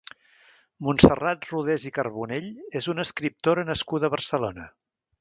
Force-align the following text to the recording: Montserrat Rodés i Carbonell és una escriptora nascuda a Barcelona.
Montserrat 0.87 1.45
Rodés 1.51 1.87
i 1.91 1.93
Carbonell 1.99 2.49
és 2.83 2.91
una 2.97 3.09
escriptora 3.09 3.71
nascuda 3.73 4.09
a 4.11 4.15
Barcelona. 4.19 4.71